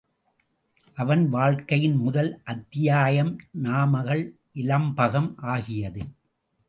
அவன் 0.95 1.29
வாழ்க்கையின் 1.29 1.95
முதல் 1.95 2.41
அத்தியாயம் 2.43 3.39
நாமகள் 3.51 4.35
இலம்பகம் 4.55 5.33
ஆகியது. 5.35 6.03